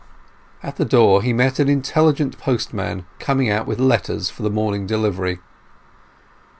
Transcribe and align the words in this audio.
At 0.63 0.77
the 0.77 0.83
door 0.83 1.21
he 1.21 1.31
met 1.31 1.59
an 1.59 1.69
intelligent 1.69 2.39
postman 2.39 3.05
coming 3.19 3.51
out 3.51 3.67
with 3.67 3.79
letters 3.79 4.31
for 4.31 4.41
the 4.41 4.49
morning 4.49 4.87
delivery. 4.87 5.37